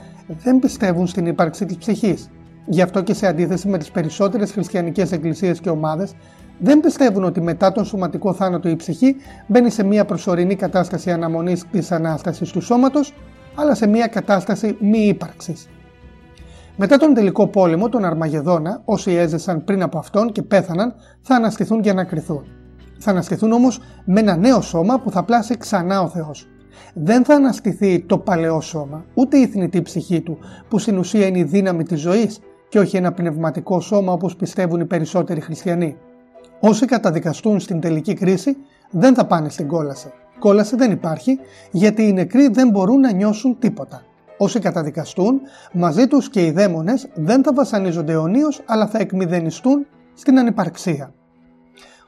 δεν 0.42 0.58
πιστεύουν 0.58 1.06
στην 1.06 1.26
ύπαρξη 1.26 1.64
της 1.64 1.76
ψυχής. 1.76 2.30
Γι' 2.66 2.82
αυτό 2.82 3.02
και 3.02 3.14
σε 3.14 3.26
αντίθεση 3.26 3.68
με 3.68 3.78
τις 3.78 3.90
περισσότερες 3.90 4.52
χριστιανικές 4.52 5.12
εκκλησίες 5.12 5.60
και 5.60 5.68
ομάδες 5.68 6.14
δεν 6.58 6.80
πιστεύουν 6.80 7.24
ότι 7.24 7.40
μετά 7.40 7.72
τον 7.72 7.84
σωματικό 7.84 8.32
θάνατο 8.32 8.68
η 8.68 8.76
ψυχή 8.76 9.16
μπαίνει 9.46 9.70
σε 9.70 9.84
μια 9.84 10.04
προσωρινή 10.04 10.54
κατάσταση 10.54 11.10
αναμονής 11.10 11.64
της 11.70 11.92
Ανάστασης 11.92 12.50
του 12.50 12.60
σώματος, 12.60 13.14
αλλά 13.54 13.74
σε 13.74 13.86
μια 13.86 14.06
κατάσταση 14.06 14.76
μη 14.80 14.98
ύπαρξης. 14.98 15.68
Μετά 16.76 16.96
τον 16.96 17.14
τελικό 17.14 17.46
πόλεμο, 17.46 17.88
τον 17.88 18.04
Αρμαγεδόνα, 18.04 18.82
όσοι 18.84 19.12
έζεσαν 19.12 19.64
πριν 19.64 19.82
από 19.82 19.98
αυτόν 19.98 20.32
και 20.32 20.42
πέθαναν, 20.42 20.94
θα 21.20 21.34
αναστηθούν 21.34 21.80
για 21.80 21.94
να 21.94 22.04
κρυθούν. 22.04 22.44
Θα 22.98 23.10
αναστηθούν 23.10 23.52
όμως 23.52 23.80
με 24.04 24.20
ένα 24.20 24.36
νέο 24.36 24.60
σώμα 24.60 25.00
που 25.00 25.10
θα 25.10 25.24
πλάσει 25.24 25.56
ξανά 25.56 26.00
ο 26.00 26.08
Θεός. 26.08 26.48
δεν 26.94 27.24
θα 27.24 27.34
αναστηθεί 27.34 28.00
το 28.00 28.18
παλαιό 28.18 28.60
σώμα, 28.60 29.04
ούτε 29.14 29.38
η 29.38 29.46
θνητή 29.46 29.82
ψυχή 29.82 30.20
του, 30.20 30.38
που 30.68 30.78
στην 30.78 30.98
ουσία 30.98 31.26
είναι 31.26 31.38
η 31.38 31.44
δύναμη 31.44 31.84
της 31.84 32.00
ζωής 32.00 32.40
και 32.68 32.78
όχι 32.78 32.96
ένα 32.96 33.12
πνευματικό 33.12 33.80
σώμα 33.80 34.12
όπως 34.12 34.36
πιστεύουν 34.36 34.80
οι 34.80 34.84
περισσότεροι 34.84 35.40
χριστιανοί. 35.40 35.96
Όσοι 36.60 36.86
καταδικαστούν 36.86 37.60
στην 37.60 37.80
τελική 37.80 38.14
κρίση 38.14 38.56
δεν 38.90 39.14
θα 39.14 39.26
πάνε 39.26 39.48
στην 39.48 39.68
κόλαση. 39.68 40.12
Κόλαση 40.38 40.76
δεν 40.76 40.90
υπάρχει 40.90 41.38
γιατί 41.70 42.02
οι 42.02 42.12
νεκροί 42.12 42.48
δεν 42.48 42.68
μπορούν 42.68 43.00
να 43.00 43.12
νιώσουν 43.12 43.58
τίποτα. 43.58 44.02
Όσοι 44.38 44.58
καταδικαστούν, 44.58 45.40
μαζί 45.72 46.06
τους 46.06 46.30
και 46.30 46.44
οι 46.46 46.50
δαίμονες 46.50 47.08
δεν 47.14 47.42
θα 47.42 47.52
βασανίζονται 47.52 48.12
αιωνίως 48.12 48.62
αλλά 48.66 48.86
θα 48.86 48.98
εκμυδενιστούν 48.98 49.86
στην 50.14 50.38
ανυπαρξία. 50.38 51.14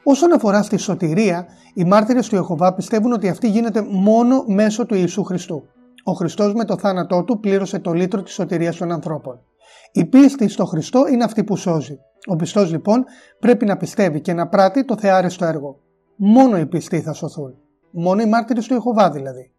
Όσον 0.05 0.33
αφορά 0.33 0.63
στη 0.63 0.77
σωτηρία, 0.77 1.47
οι 1.75 1.85
μάρτυρες 1.85 2.29
του 2.29 2.35
Ιεχωβά 2.35 2.75
πιστεύουν 2.75 3.13
ότι 3.13 3.29
αυτή 3.29 3.49
γίνεται 3.49 3.87
μόνο 3.91 4.45
μέσω 4.47 4.87
του 4.87 4.95
Ιησού 4.95 5.25
Χριστού. 5.25 5.63
Ο 6.05 6.13
Χριστός 6.13 6.55
με 6.55 6.65
το 6.65 6.79
θάνατό 6.79 7.25
του 7.25 7.41
πλήρωσε 7.41 7.79
το 7.79 7.93
λίτρο 7.93 8.23
της 8.23 8.33
σωτηρίας 8.33 8.77
των 8.77 8.93
ανθρώπων. 8.93 9.41
Η 9.93 10.05
πίστη 10.05 10.49
στο 10.49 10.65
Χριστό 10.65 11.07
είναι 11.13 11.25
αυτή 11.25 11.45
που 11.45 11.57
σώζει. 11.57 11.99
Ο 12.27 12.37
πιστός 12.37 12.71
λοιπόν 12.71 13.05
πρέπει 13.41 13.65
να 13.65 13.77
πιστεύει 13.77 14.21
και 14.21 14.33
να 14.33 14.49
πράττει 14.49 14.85
το 14.85 14.97
θεάρεστο 14.97 15.45
έργο. 15.45 15.81
Μόνο 16.17 16.59
οι 16.59 16.67
πιστοί 16.67 17.01
θα 17.01 17.13
σωθούν. 17.13 17.55
Μόνο 17.91 18.23
οι 18.23 18.27
μάρτυρες 18.27 18.67
του 18.67 18.73
Ιεχωβά 18.73 19.11
δηλαδή. 19.11 19.51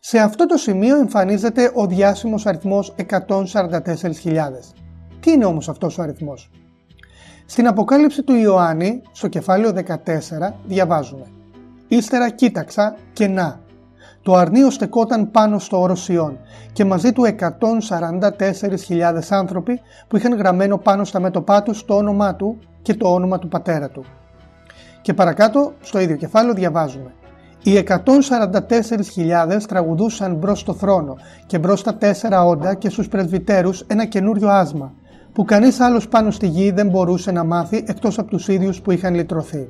Σε 0.00 0.18
αυτό 0.18 0.46
το 0.46 0.56
σημείο 0.56 0.96
εμφανίζεται 0.96 1.70
ο 1.74 1.86
διάσημος 1.86 2.46
αριθμός 2.46 2.94
144.000. 2.96 4.74
Τι 5.20 5.30
είναι 5.30 5.44
όμως 5.44 5.68
αυτός 5.68 5.98
ο 5.98 6.02
αριθμός; 6.02 6.50
Στην 7.46 7.66
Αποκάλυψη 7.66 8.22
του 8.22 8.34
Ιωάννη, 8.34 9.02
στο 9.12 9.28
κεφάλαιο 9.28 9.72
14, 9.72 10.54
διαβάζουμε 10.66 11.26
«Ύστερα 11.88 12.30
κοίταξα 12.30 12.96
και 13.12 13.26
να, 13.26 13.60
το 14.22 14.34
αρνίο 14.34 14.70
στεκόταν 14.70 15.30
πάνω 15.30 15.58
στο 15.58 15.80
όρος 15.80 16.02
Σιών 16.02 16.38
και 16.72 16.84
μαζί 16.84 17.12
του 17.12 17.36
144.000 17.78 19.20
άνθρωποι 19.28 19.80
που 20.08 20.16
είχαν 20.16 20.34
γραμμένο 20.34 20.78
πάνω 20.78 21.04
στα 21.04 21.20
μέτωπά 21.20 21.62
τους 21.62 21.84
το 21.84 21.96
όνομά 21.96 22.34
του 22.34 22.58
και 22.82 22.94
το 22.94 23.12
όνομα 23.12 23.38
του 23.38 23.48
πατέρα 23.48 23.88
του. 23.88 24.04
Και 25.02 25.14
παρακάτω, 25.14 25.72
στο 25.80 25.98
ίδιο 25.98 26.16
κεφάλαιο 26.16 26.54
διαβάζουμε 26.54 27.12
οι 27.62 27.84
144.000 27.88 29.62
τραγουδούσαν 29.68 30.34
μπρος 30.34 30.60
στο 30.60 30.74
θρόνο 30.74 31.16
και 31.46 31.58
μπρος 31.58 31.80
στα 31.80 31.94
τέσσερα 31.94 32.44
όντα 32.44 32.74
και 32.74 32.90
στους 32.90 33.08
πρεσβυτέρους 33.08 33.84
ένα 33.86 34.04
καινούριο 34.04 34.48
άσμα 34.48 34.92
που 35.32 35.44
κανείς 35.44 35.80
άλλος 35.80 36.08
πάνω 36.08 36.30
στη 36.30 36.46
γη 36.46 36.70
δεν 36.70 36.88
μπορούσε 36.88 37.30
να 37.30 37.44
μάθει 37.44 37.84
εκτός 37.86 38.18
από 38.18 38.30
τους 38.30 38.48
ίδιους 38.48 38.80
που 38.80 38.90
είχαν 38.90 39.14
λυτρωθεί. 39.14 39.68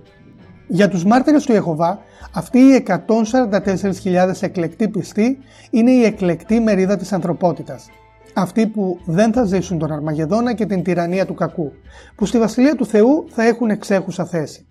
Για 0.69 0.89
τους 0.89 1.05
μάρτυρες 1.05 1.45
του 1.45 1.53
Ιεχωβά, 1.53 1.99
αυτοί 2.35 2.59
οι 2.59 2.75
144.000 2.75 4.33
εκλεκτοί 4.41 4.89
πιστοί 4.89 5.39
είναι 5.71 5.91
η 5.91 6.05
εκλεκτή 6.05 6.61
μερίδα 6.61 6.97
της 6.97 7.13
ανθρωπότητας. 7.13 7.89
Αυτοί 8.35 8.67
που 8.67 8.99
δεν 9.05 9.33
θα 9.33 9.45
ζήσουν 9.45 9.79
τον 9.79 9.93
Αρμαγεδόνα 9.93 10.53
και 10.55 10.67
την 10.67 10.83
τυραννία 10.83 11.27
του 11.27 11.35
κακού, 11.35 11.73
που 12.15 12.27
στη 12.27 12.39
Βασιλεία 12.39 12.75
του 12.75 12.87
Θεού 12.87 13.25
θα 13.29 13.43
έχουν 13.43 13.71
εξέχουσα 13.71 14.25
θέση. 14.25 14.67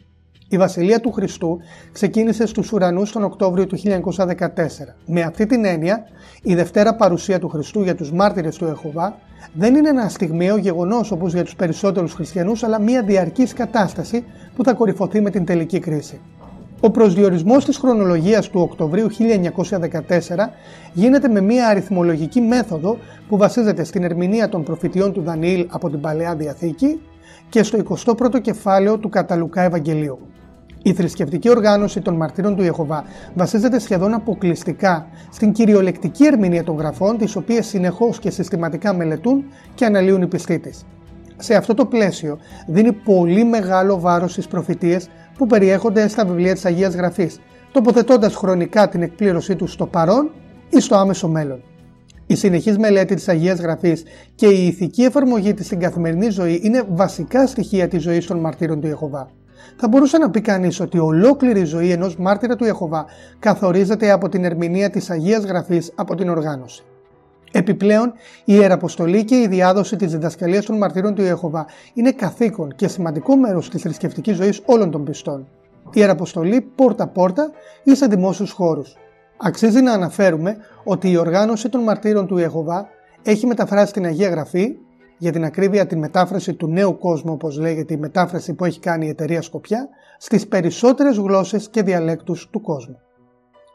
Η 0.49 0.57
Βασιλεία 0.57 0.99
του 0.99 1.11
Χριστού 1.11 1.59
ξεκίνησε 1.91 2.45
στους 2.45 2.71
ουρανούς 2.71 3.11
τον 3.11 3.23
Οκτώβριο 3.23 3.67
του 3.67 3.77
1914. 3.77 4.95
Με 5.05 5.21
αυτή 5.21 5.45
την 5.45 5.65
έννοια, 5.65 6.03
η 6.43 6.55
Δευτέρα 6.55 6.95
παρουσία 6.95 7.39
του 7.39 7.47
Χριστού 7.47 7.83
για 7.83 7.95
τους 7.95 8.11
μάρτυρες 8.11 8.57
του 8.57 8.65
Εχωβά 8.65 9.19
δεν 9.53 9.75
είναι 9.75 9.89
ένα 9.89 10.09
στιγμιαίο 10.09 10.57
γεγονός 10.57 11.11
όπως 11.11 11.33
για 11.33 11.43
τους 11.43 11.55
περισσότερους 11.55 12.13
χριστιανούς, 12.13 12.63
αλλά 12.63 12.81
μια 12.81 13.03
διαρκής 13.03 13.53
κατάσταση 13.53 14.23
που 14.55 14.63
θα 14.63 14.73
κορυφωθεί 14.73 15.21
με 15.21 15.29
την 15.29 15.45
τελική 15.45 15.79
κρίση. 15.79 16.19
Ο 16.79 16.91
προσδιορισμός 16.91 17.65
της 17.65 17.77
χρονολογίας 17.77 18.49
του 18.49 18.61
Οκτωβρίου 18.61 19.07
1914 19.09 20.53
γίνεται 20.93 21.27
με 21.27 21.41
μια 21.41 21.67
αριθμολογική 21.67 22.41
μέθοδο 22.41 22.97
που 23.27 23.37
βασίζεται 23.37 23.83
στην 23.83 24.03
ερμηνεία 24.03 24.49
των 24.49 24.63
προφητιών 24.63 25.13
του 25.13 25.21
Δανιήλ 25.21 25.67
από 25.69 25.89
την 25.89 26.01
Παλαιά 26.01 26.35
Διαθήκη 26.35 26.99
και 27.49 27.63
στο 27.63 27.77
21ο 28.05 28.41
κεφάλαιο 28.41 28.97
του 28.97 29.09
Καταλουκά 29.09 29.61
Ευαγγελίου. 29.61 30.19
Η 30.83 30.93
θρησκευτική 30.93 31.49
οργάνωση 31.49 32.01
των 32.01 32.15
μαρτύρων 32.15 32.55
του 32.55 32.63
Ιεχωβά 32.63 33.03
βασίζεται 33.33 33.79
σχεδόν 33.79 34.13
αποκλειστικά 34.13 35.07
στην 35.31 35.51
κυριολεκτική 35.51 36.25
ερμηνεία 36.25 36.63
των 36.63 36.75
γραφών, 36.75 37.17
τις 37.17 37.35
οποίες 37.35 37.67
συνεχώς 37.67 38.19
και 38.19 38.29
συστηματικά 38.29 38.93
μελετούν 38.93 39.43
και 39.75 39.85
αναλύουν 39.85 40.21
οι 40.21 40.27
πιστοί 40.27 40.59
της. 40.59 40.85
Σε 41.37 41.55
αυτό 41.55 41.73
το 41.73 41.85
πλαίσιο 41.85 42.37
δίνει 42.67 42.91
πολύ 42.91 43.43
μεγάλο 43.43 43.99
βάρος 43.99 44.31
στις 44.31 44.47
προφητείες 44.47 45.09
που 45.37 45.47
περιέχονται 45.47 46.07
στα 46.07 46.25
βιβλία 46.25 46.53
της 46.53 46.65
Αγίας 46.65 46.95
Γραφής, 46.95 47.39
τοποθετώντας 47.71 48.35
χρονικά 48.35 48.89
την 48.89 49.01
εκπλήρωσή 49.01 49.55
τους 49.55 49.71
στο 49.71 49.85
παρόν 49.85 50.31
ή 50.69 50.79
στο 50.79 50.95
άμεσο 50.95 51.27
μέλλον. 51.27 51.63
Η 52.27 52.35
συνεχής 52.35 52.77
μελέτη 52.77 53.15
της 53.15 53.27
Αγίας 53.27 53.59
Γραφής 53.59 54.03
και 54.35 54.47
η 54.47 54.67
ηθική 54.67 55.03
εφαρμογή 55.03 55.53
της 55.53 55.65
στην 55.65 55.79
καθημερινή 55.79 56.29
ζωή 56.29 56.59
είναι 56.63 56.83
βασικά 56.89 57.47
στοιχεία 57.47 57.87
της 57.87 58.01
ζωής 58.01 58.25
των 58.25 58.39
μαρτύρων 58.39 58.81
του 58.81 58.87
Ιεχωβά. 58.87 59.29
Θα 59.77 59.87
μπορούσε 59.87 60.17
να 60.17 60.29
πει 60.29 60.41
κανείς 60.41 60.79
ότι 60.79 60.99
ολόκληρη 60.99 61.59
η 61.59 61.65
ζωή 61.65 61.91
ενός 61.91 62.17
μάρτυρα 62.17 62.55
του 62.55 62.65
Ιεχωβά 62.65 63.05
καθορίζεται 63.39 64.11
από 64.11 64.29
την 64.29 64.43
ερμηνεία 64.43 64.89
της 64.89 65.09
Αγίας 65.09 65.43
Γραφής 65.43 65.91
από 65.95 66.15
την 66.15 66.29
οργάνωση. 66.29 66.83
Επιπλέον, 67.51 68.13
η 68.45 68.53
Ιεραποστολή 68.55 69.23
και 69.23 69.35
η 69.35 69.47
διάδοση 69.47 69.95
της 69.95 70.11
διδασκαλίας 70.11 70.65
των 70.65 70.77
μαρτύρων 70.77 71.15
του 71.15 71.21
Ιεχωβά 71.21 71.65
είναι 71.93 72.11
καθήκον 72.11 72.75
και 72.75 72.87
σημαντικό 72.87 73.35
μέρος 73.35 73.69
της 73.69 73.81
θρησκευτικής 73.81 74.35
ζωής 74.35 74.61
όλων 74.65 74.91
των 74.91 75.03
πιστών. 75.03 75.47
Η 75.85 75.89
Ιεραποστολή 75.93 76.61
πόρτα-πόρτα 76.75 77.51
ή 77.83 77.95
σε 77.95 78.05
δημόσιους 78.05 78.51
χώρους. 78.51 78.95
Αξίζει 79.37 79.81
να 79.81 79.93
αναφέρουμε 79.93 80.57
ότι 80.83 81.11
η 81.11 81.17
οργάνωση 81.17 81.69
των 81.69 81.83
μαρτύρων 81.83 82.27
του 82.27 82.37
Ιεχωβά 82.37 82.87
έχει 83.23 83.45
μεταφράσει 83.45 83.93
την 83.93 84.05
Αγία 84.05 84.29
Γραφή, 84.29 84.75
για 85.17 85.31
την 85.31 85.43
ακρίβεια 85.43 85.87
τη 85.87 85.95
μετάφραση 85.95 86.53
του 86.53 86.67
νέου 86.67 86.97
κόσμου 86.97 87.33
όπως 87.33 87.57
λέγεται 87.57 87.93
η 87.93 87.97
μετάφραση 87.97 88.53
που 88.53 88.65
έχει 88.65 88.79
κάνει 88.79 89.05
η 89.05 89.09
εταιρεία 89.09 89.41
Σκοπιά, 89.41 89.89
στις 90.17 90.47
περισσότερες 90.47 91.17
γλώσσες 91.17 91.69
και 91.69 91.83
διαλέκτους 91.83 92.49
του 92.51 92.61
κόσμου. 92.61 92.99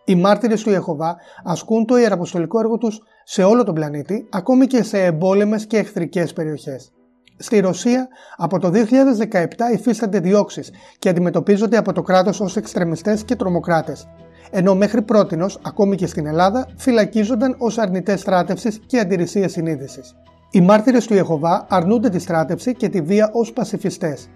Οι 0.05 0.15
μάρτυρες 0.15 0.63
του 0.63 0.71
Ιεχωβά 0.71 1.17
ασκούν 1.45 1.85
το 1.87 1.97
ιεραποστολικό 1.97 2.59
έργο 2.59 2.79
τους 2.79 3.01
σε 3.25 3.43
όλο 3.43 3.65
τον 3.65 3.75
πλανήτη, 3.75 4.29
ακόμη 4.31 4.67
και 4.67 4.83
σε 4.83 5.05
εμπόλεμες 5.05 5.67
και 5.67 5.77
εχθρικές 5.77 6.33
περιοχές. 6.33 6.93
Στη 7.37 7.61
Ρωσία 7.61 8.09
από 8.37 8.59
το 8.59 8.71
2017 8.71 9.73
υφίστανται 9.73 10.21
διώξεις 10.21 10.71
και 10.99 11.09
αντιμετωπίζονται 11.09 11.77
από 11.77 11.93
το 11.93 12.03
κράτος 12.03 12.41
ως 12.41 12.57
εξτρεμιστές 12.57 13.25
και 13.25 13.37
τρομοκράτες, 13.37 14.09
ενώ 14.51 14.75
μέχρι 14.75 15.03
πρότινο, 15.03 15.47
ακόμη 15.63 15.97
και 15.97 16.07
στην 16.07 16.27
Ελλάδα, 16.27 16.69
φυλακίζονταν 16.77 17.55
ως 17.59 17.79
αρνητές 17.79 18.21
στράτευσης 18.21 18.81
και 18.87 18.99
αντιρρησία 18.99 19.49
συνείδησης. 19.49 20.17
Οι 20.55 20.61
μάρτυρες 20.61 21.07
του 21.07 21.15
Ιεχοβά 21.15 21.67
αρνούνται 21.69 22.09
τη 22.09 22.19
στράτευση 22.19 22.75
και 22.75 22.89
τη 22.89 23.01
βία 23.01 23.31
ως 23.33 23.53
πασιφιστές. 23.53 24.29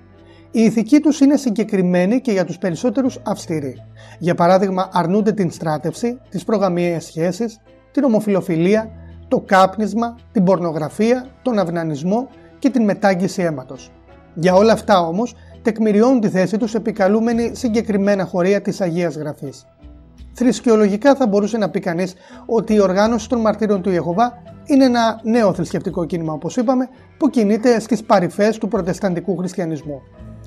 Η 0.50 0.60
ηθική 0.62 1.00
τους 1.00 1.20
είναι 1.20 1.36
συγκεκριμένη 1.36 2.20
και 2.20 2.32
για 2.32 2.44
τους 2.44 2.58
περισσότερους 2.58 3.20
αυστηρή. 3.24 3.76
Για 4.18 4.34
παράδειγμα, 4.34 4.88
αρνούνται 4.92 5.32
την 5.32 5.50
στράτευση, 5.50 6.20
τις 6.28 6.44
προγαμιαίε 6.44 6.98
σχέσει, 6.98 7.44
την 7.90 8.04
ομοφιλοφιλία, 8.04 8.90
το 9.28 9.40
κάπνισμα, 9.40 10.16
την 10.32 10.44
πορνογραφία, 10.44 11.26
τον 11.42 11.58
αυνανισμό 11.58 12.28
και 12.58 12.70
την 12.70 12.84
μετάγγιση 12.84 13.42
αίματος. 13.42 13.92
Για 14.34 14.54
όλα 14.54 14.72
αυτά 14.72 15.00
όμως 15.00 15.34
τεκμηριώνουν 15.62 16.20
τη 16.20 16.28
θέση 16.28 16.56
τους 16.56 16.74
επικαλούμενοι 16.74 17.50
συγκεκριμένα 17.54 18.24
χωρία 18.24 18.60
της 18.60 18.80
Αγίας 18.80 19.16
Γραφής. 19.16 19.66
Θρησκεολογικά 20.38 21.14
θα 21.14 21.26
μπορούσε 21.26 21.58
να 21.58 21.70
πει 21.70 21.80
κανείς 21.80 22.14
ότι 22.46 22.74
η 22.74 22.80
οργάνωση 22.80 23.28
των 23.28 23.40
μαρτύρων 23.40 23.82
του 23.82 23.90
Ιεχωβά 23.90 24.42
είναι 24.64 24.84
ένα 24.84 25.20
νέο 25.22 25.54
θρησκευτικό 25.54 26.04
κίνημα, 26.04 26.32
όπως 26.32 26.56
είπαμε, 26.56 26.88
που 27.18 27.30
κινείται 27.30 27.80
στις 27.80 28.04
παρυφές 28.04 28.58
του 28.58 28.68
προτεσταντικού 28.68 29.36
χριστιανισμού. 29.36 30.02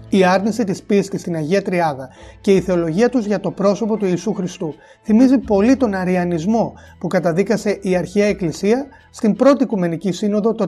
Η 0.10 0.24
άρνηση 0.24 0.64
της 0.64 0.84
πίστης 0.84 1.22
στην 1.22 1.36
Αγία 1.36 1.62
Τριάδα 1.62 2.10
και 2.42 2.54
η 2.54 2.62
θεολογία 2.62 3.10
τους 3.10 3.26
για 3.26 3.40
το 3.40 3.52
πρόσωπο 3.52 3.98
του 3.98 4.06
Ιησού 4.06 4.34
Χριστού 4.34 4.74
θυμίζει 5.04 5.38
πολύ 5.38 5.78
τον 5.78 5.94
Αριανισμό 5.94 6.74
που 7.00 7.08
καταδίκασε 7.08 7.80
η 7.82 7.96
αρχαία 7.96 8.26
Εκκλησία 8.26 8.86
στην 9.12 9.36
πρώτη 9.36 9.64
Οικουμενική 9.64 10.12
Σύνοδο 10.12 10.54
το 10.54 10.68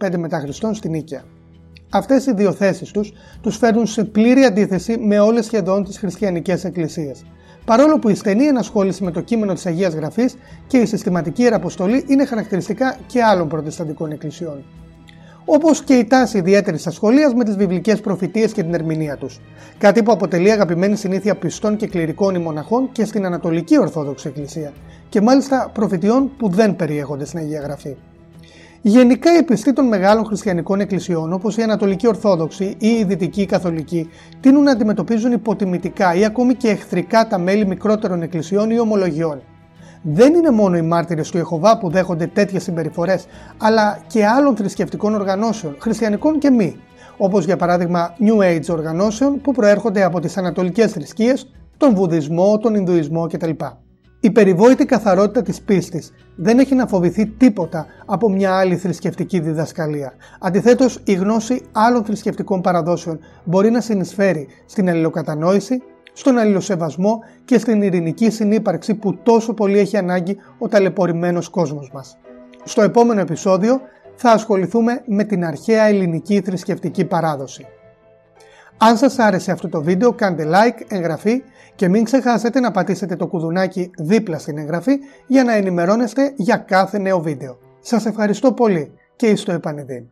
325 0.00 0.16
μετά 0.16 0.38
Χριστόν 0.38 0.74
στην 0.74 0.90
Νίκαια. 0.90 1.22
Αυτές 1.90 2.26
οι 2.26 2.32
δύο 2.32 2.52
θέσεις 2.52 2.90
τους 2.90 3.12
τους 3.40 3.56
φέρνουν 3.56 3.86
σε 3.86 4.04
πλήρη 4.04 4.44
αντίθεση 4.44 4.98
με 4.98 5.18
όλες 5.18 5.44
σχεδόν 5.44 5.84
τις 5.84 5.98
χριστιανικές 5.98 6.64
εκκλησίες 6.64 7.24
παρόλο 7.64 7.98
που 7.98 8.08
η 8.08 8.14
στενή 8.14 8.44
ενασχόληση 8.44 9.04
με 9.04 9.10
το 9.10 9.20
κείμενο 9.20 9.52
της 9.52 9.66
Αγίας 9.66 9.94
Γραφής 9.94 10.36
και 10.66 10.78
η 10.78 10.86
συστηματική 10.86 11.42
ιεραποστολή 11.42 12.04
είναι 12.08 12.24
χαρακτηριστικά 12.24 12.96
και 13.06 13.22
άλλων 13.22 13.48
προτεσταντικών 13.48 14.10
εκκλησιών. 14.10 14.64
Όπως 15.44 15.82
και 15.82 15.94
η 15.94 16.04
τάση 16.04 16.38
ιδιαίτερης 16.38 16.86
ασχολία 16.86 17.36
με 17.36 17.44
τις 17.44 17.56
βιβλικές 17.56 18.00
προφητείες 18.00 18.52
και 18.52 18.62
την 18.62 18.74
ερμηνεία 18.74 19.16
τους, 19.16 19.40
κάτι 19.78 20.02
που 20.02 20.12
αποτελεί 20.12 20.50
αγαπημένη 20.50 20.96
συνήθεια 20.96 21.34
πιστών 21.34 21.76
και 21.76 21.86
κληρικών 21.86 22.34
ή 22.34 22.38
μοναχών 22.38 22.88
και 22.92 23.04
στην 23.04 23.24
Ανατολική 23.24 23.78
Ορθόδοξη 23.78 24.28
Εκκλησία, 24.28 24.72
και 25.08 25.20
μάλιστα 25.20 25.70
προφητιών 25.74 26.30
που 26.36 26.48
δεν 26.48 26.76
περιέχονται 26.76 27.24
στην 27.24 27.38
Αγία 27.38 27.60
Γραφή. 27.60 27.96
Γενικά 28.82 29.38
οι 29.38 29.42
πιστοί 29.42 29.72
των 29.72 29.86
μεγάλων 29.86 30.24
χριστιανικών 30.24 30.80
εκκλησιών 30.80 31.32
όπως 31.32 31.56
η 31.56 31.62
Ανατολική 31.62 32.06
Ορθόδοξη 32.06 32.74
ή 32.78 32.88
η 32.88 33.04
Δυτική 33.04 33.46
Καθολική 33.46 34.08
τείνουν 34.40 34.62
να 34.62 34.70
αντιμετωπίζουν 34.70 35.32
υποτιμητικά 35.32 36.14
ή 36.14 36.24
ακόμη 36.24 36.54
και 36.54 36.68
εχθρικά 36.68 37.26
τα 37.26 37.38
μέλη 37.38 37.66
μικρότερων 37.66 38.22
εκκλησιών 38.22 38.70
ή 38.70 38.78
ομολογιών. 38.78 39.42
δεν 40.02 40.34
είναι 40.34 40.50
μόνο 40.50 40.76
οι 40.76 40.82
μάρτυρες 40.82 41.30
του 41.30 41.36
Ιεχωβά 41.36 41.78
που 41.78 41.90
δέχονται 41.90 42.26
τέτοιες 42.26 42.62
συμπεριφορές, 42.62 43.26
αλλά 43.58 44.00
και 44.06 44.26
άλλων 44.26 44.56
θρησκευτικών 44.56 45.14
οργανώσεων, 45.14 45.76
χριστιανικών 45.78 46.38
και 46.38 46.50
μη, 46.50 46.76
όπως 47.16 47.44
για 47.44 47.56
παράδειγμα 47.56 48.14
New 48.20 48.56
Age 48.56 48.68
οργανώσεων 48.70 49.40
που 49.40 49.52
προέρχονται 49.52 50.04
από 50.04 50.20
τις 50.20 50.36
ανατολικές 50.36 50.92
θρησκείες, 50.92 51.50
τον 51.76 51.94
Βουδισμό, 51.94 52.58
τον 52.58 52.74
Ινδουισμό 52.74 53.26
κτλ. 53.26 53.50
Η 54.22 54.30
περιβόητη 54.30 54.84
καθαρότητα 54.84 55.42
της 55.42 55.60
πίστης 55.60 56.12
δεν 56.36 56.58
έχει 56.58 56.74
να 56.74 56.86
φοβηθεί 56.86 57.26
τίποτα 57.26 57.86
από 58.06 58.30
μια 58.30 58.58
άλλη 58.58 58.76
θρησκευτική 58.76 59.40
διδασκαλία. 59.40 60.12
Αντιθέτως, 60.40 61.00
η 61.04 61.12
γνώση 61.12 61.62
άλλων 61.72 62.04
θρησκευτικών 62.04 62.60
παραδόσεων 62.60 63.18
μπορεί 63.44 63.70
να 63.70 63.80
συνεισφέρει 63.80 64.48
στην 64.66 64.88
αλληλοκατανόηση, 64.88 65.82
στον 66.12 66.38
αλληλοσεβασμό 66.38 67.18
και 67.44 67.58
στην 67.58 67.82
ειρηνική 67.82 68.30
συνύπαρξη 68.30 68.94
που 68.94 69.14
τόσο 69.22 69.54
πολύ 69.54 69.78
έχει 69.78 69.96
ανάγκη 69.96 70.36
ο 70.58 70.68
ταλαιπωρημένος 70.68 71.48
κόσμος 71.48 71.90
μας. 71.92 72.18
Στο 72.64 72.82
επόμενο 72.82 73.20
επεισόδιο 73.20 73.80
θα 74.14 74.30
ασχοληθούμε 74.30 75.02
με 75.06 75.24
την 75.24 75.44
αρχαία 75.44 75.84
ελληνική 75.84 76.40
θρησκευτική 76.40 77.04
παράδοση. 77.04 77.66
Αν 78.78 78.96
σας 78.96 79.18
άρεσε 79.18 79.52
αυτό 79.52 79.68
το 79.68 79.82
βίντεο 79.82 80.12
κάντε 80.12 80.46
like, 80.48 80.84
εγγραφή 80.88 81.42
και 81.80 81.88
μην 81.88 82.04
ξεχάσετε 82.04 82.60
να 82.60 82.70
πατήσετε 82.70 83.16
το 83.16 83.26
κουδουνάκι 83.26 83.90
δίπλα 83.98 84.38
στην 84.38 84.58
εγγραφή 84.58 84.98
για 85.26 85.44
να 85.44 85.52
ενημερώνεστε 85.52 86.32
για 86.36 86.56
κάθε 86.56 86.98
νέο 86.98 87.20
βίντεο. 87.20 87.58
Σας 87.80 88.06
ευχαριστώ 88.06 88.52
πολύ 88.52 88.92
και 89.16 89.26
εις 89.26 89.42
το 89.42 89.52
επανειδήν. 89.52 90.10